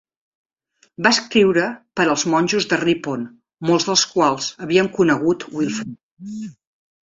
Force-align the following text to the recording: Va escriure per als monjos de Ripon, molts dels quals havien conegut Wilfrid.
Va 1.07 1.11
escriure 1.15 1.65
per 2.01 2.05
als 2.13 2.23
monjos 2.35 2.67
de 2.73 2.81
Ripon, 2.83 3.29
molts 3.73 3.87
dels 3.91 4.07
quals 4.15 4.51
havien 4.67 4.93
conegut 4.99 5.49
Wilfrid. 5.55 6.53